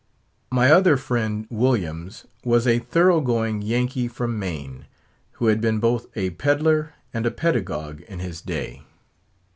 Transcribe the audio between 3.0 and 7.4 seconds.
going Yankee from Maine, who had been both a peddler and a